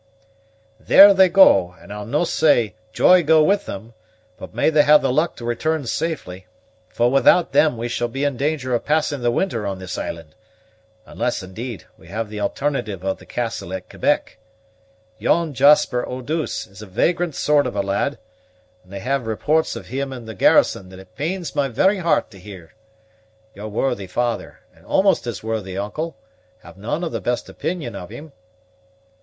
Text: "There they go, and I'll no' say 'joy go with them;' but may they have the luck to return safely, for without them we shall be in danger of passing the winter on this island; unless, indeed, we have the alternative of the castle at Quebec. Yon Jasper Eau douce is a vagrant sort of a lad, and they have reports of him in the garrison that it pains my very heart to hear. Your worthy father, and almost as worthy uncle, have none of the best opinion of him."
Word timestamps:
"There 0.79 1.13
they 1.13 1.29
go, 1.29 1.75
and 1.79 1.93
I'll 1.93 2.07
no' 2.07 2.23
say 2.23 2.73
'joy 2.91 3.21
go 3.21 3.43
with 3.43 3.67
them;' 3.67 3.93
but 4.35 4.51
may 4.51 4.71
they 4.71 4.81
have 4.81 5.03
the 5.03 5.13
luck 5.13 5.35
to 5.35 5.45
return 5.45 5.85
safely, 5.85 6.47
for 6.89 7.11
without 7.11 7.51
them 7.51 7.77
we 7.77 7.87
shall 7.87 8.07
be 8.07 8.23
in 8.23 8.35
danger 8.35 8.73
of 8.73 8.83
passing 8.83 9.21
the 9.21 9.29
winter 9.29 9.67
on 9.67 9.77
this 9.77 9.99
island; 9.99 10.33
unless, 11.05 11.43
indeed, 11.43 11.85
we 11.99 12.07
have 12.07 12.29
the 12.31 12.39
alternative 12.41 13.03
of 13.03 13.19
the 13.19 13.27
castle 13.27 13.71
at 13.73 13.91
Quebec. 13.91 14.39
Yon 15.19 15.53
Jasper 15.53 16.03
Eau 16.09 16.21
douce 16.23 16.65
is 16.65 16.81
a 16.81 16.87
vagrant 16.87 17.35
sort 17.35 17.67
of 17.67 17.75
a 17.75 17.81
lad, 17.83 18.17
and 18.83 18.91
they 18.91 19.01
have 19.01 19.27
reports 19.27 19.75
of 19.75 19.85
him 19.85 20.11
in 20.11 20.25
the 20.25 20.33
garrison 20.33 20.89
that 20.89 20.97
it 20.97 21.15
pains 21.15 21.55
my 21.55 21.67
very 21.67 21.99
heart 21.99 22.31
to 22.31 22.39
hear. 22.39 22.73
Your 23.53 23.67
worthy 23.67 24.07
father, 24.07 24.61
and 24.73 24.83
almost 24.83 25.27
as 25.27 25.43
worthy 25.43 25.77
uncle, 25.77 26.17
have 26.63 26.75
none 26.75 27.03
of 27.03 27.11
the 27.11 27.21
best 27.21 27.47
opinion 27.49 27.95
of 27.95 28.09
him." 28.09 28.31